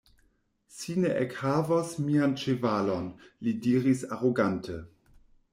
[0.77, 3.07] Si ne ekhavos mian ĉevalon,
[3.49, 4.83] li diris arogante.